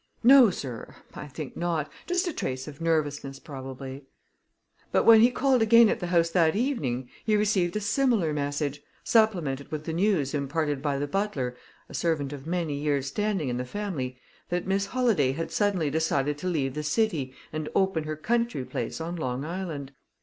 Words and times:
"No, 0.23 0.49
sir; 0.49 0.95
I 1.13 1.27
think 1.27 1.55
not. 1.55 1.87
Just 2.07 2.27
a 2.27 2.33
trace 2.33 2.67
of 2.67 2.81
nervousness 2.81 3.37
probably." 3.37 4.05
But 4.91 5.03
when 5.03 5.21
he 5.21 5.29
called 5.29 5.61
again 5.61 5.89
at 5.89 5.99
the 5.99 6.07
house 6.07 6.31
that 6.31 6.55
evening, 6.55 7.07
he 7.23 7.35
received 7.35 7.75
a 7.75 7.79
similar 7.81 8.33
message, 8.33 8.81
supplemented 9.03 9.71
with 9.71 9.83
the 9.83 9.93
news 9.93 10.33
imparted 10.33 10.81
by 10.81 10.97
the 10.97 11.05
butler, 11.05 11.55
a 11.87 11.93
servant 11.93 12.33
of 12.33 12.47
many 12.47 12.73
years' 12.73 13.05
standing 13.09 13.47
in 13.47 13.57
the 13.57 13.63
family, 13.63 14.17
that 14.49 14.65
Miss 14.65 14.87
Holladay 14.87 15.33
had 15.33 15.51
suddenly 15.51 15.91
decided 15.91 16.35
to 16.39 16.47
leave 16.47 16.73
the 16.73 16.81
city 16.81 17.35
and 17.53 17.69
open 17.75 18.05
her 18.05 18.15
country 18.15 18.65
place 18.65 18.99
on 18.99 19.15
Long 19.17 19.45
Island. 19.45 19.91